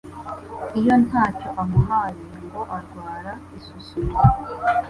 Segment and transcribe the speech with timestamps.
[0.79, 4.29] iyo ntacyo amuhaye ngo arwara isusumira